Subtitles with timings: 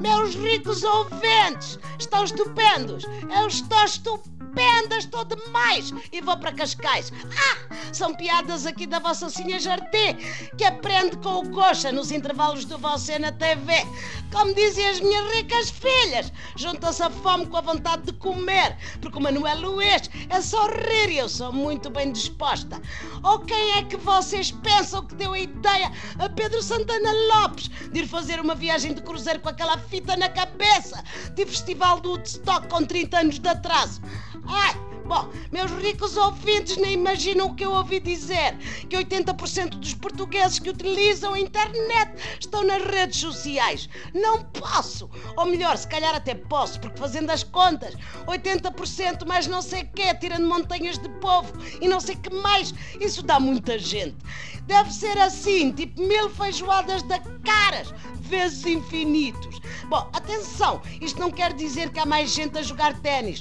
[0.00, 3.04] Meus ricos ouvintes, estão estupendos!
[3.38, 4.69] Eu estou estupendo!
[4.80, 5.92] Estupenda, estou demais.
[6.12, 7.12] E vou para Cascais.
[7.36, 10.14] Ah, são piadas aqui da vossa Sinha Jardim,
[10.56, 13.72] que aprende com o coxa nos intervalos do você na TV.
[14.32, 19.18] Como dizem as minhas ricas filhas, junta-se a fome com a vontade de comer, porque
[19.18, 22.80] o Manuel Luís é só rir e eu sou muito bem disposta.
[23.24, 28.00] Ou quem é que vocês pensam que deu a ideia a Pedro Santana Lopes de
[28.00, 31.02] ir fazer uma viagem de cruzeiro com aquela fita na cabeça
[31.34, 34.00] de festival do Woodstock com 30 anos de atraso?
[34.46, 34.79] Ai,
[35.10, 38.56] Bom, meus ricos ouvintes nem imaginam o que eu ouvi dizer:
[38.88, 43.88] que 80% dos portugueses que utilizam a internet estão nas redes sociais.
[44.14, 45.10] Não posso!
[45.36, 47.96] Ou melhor, se calhar até posso, porque fazendo as contas,
[48.28, 53.20] 80% mais não sei quê, tirando montanhas de povo e não sei que mais, isso
[53.20, 54.16] dá muita gente.
[54.62, 59.58] Deve ser assim, tipo mil feijoadas da caras, vezes infinitos.
[59.88, 63.40] Bom, atenção, isto não quer dizer que há mais gente a jogar ténis,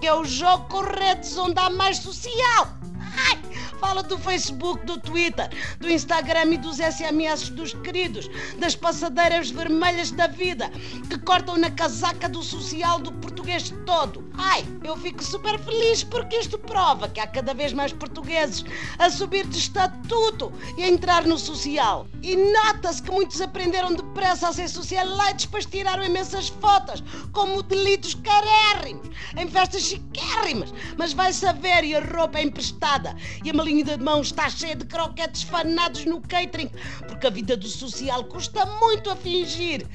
[0.00, 2.80] que é o jogo com redes onde há mais social.
[3.28, 3.38] Ai,
[3.80, 10.10] fala do Facebook, do Twitter, do Instagram e dos SMS dos queridos, das passadeiras vermelhas
[10.10, 10.70] da vida,
[11.08, 14.30] que cortam na casaca do social do português todo.
[14.38, 18.64] Ai, eu fico super feliz porque isto prova que há cada vez mais portugueses
[18.98, 22.06] a subir de estatuto e a entrar no social.
[22.22, 28.14] E nota-se que muitos aprenderam depressa a ser socialites, depois tiraram imensas fotos, com modelitos
[28.14, 30.72] carérrimos, em festas chiquérrimas.
[30.96, 33.14] Mas vai saber e a roupa é emprestada
[33.44, 36.70] e a malinha de mão está cheia de croquetes fanados no catering,
[37.06, 39.86] porque a vida do social custa muito a fingir.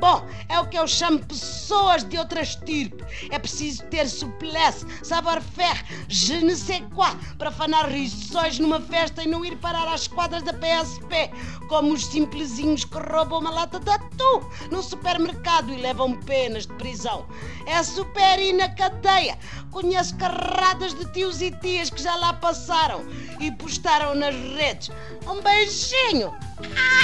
[0.00, 3.04] Bom, é o que eu chamo pessoas de outra estirpe.
[3.30, 9.26] É preciso ter souplesse, savoir-faire, je ne sais quoi, para fanar rições numa festa e
[9.26, 11.30] não ir parar às quadras da PSP,
[11.68, 16.74] como os simplesinhos que roubam uma lata de atum no supermercado e levam penas de
[16.74, 17.26] prisão.
[17.66, 19.36] É super na cadeia.
[19.70, 23.04] Conheço carradas de tios e tias que já lá passaram
[23.40, 24.90] e postaram nas redes.
[25.26, 26.32] Um beijinho!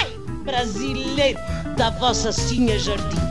[0.00, 0.10] Ai,
[0.44, 1.40] brasileiro
[1.76, 3.24] da vossa Sinha Jardim.